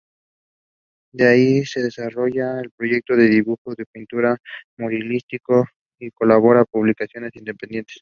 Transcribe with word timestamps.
Ahí 1.19 1.61
desarrolla 1.75 2.63
proyectos 2.75 3.17
de 3.17 3.25
dibujo, 3.27 3.73
pintura 3.91 4.35
y 4.77 4.81
muralismo, 4.81 5.65
y 5.99 6.09
colabora 6.11 6.65
con 6.65 6.81
publicaciones 6.81 7.35
independientes. 7.35 7.97